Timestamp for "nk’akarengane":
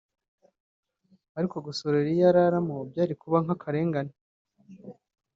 3.43-4.13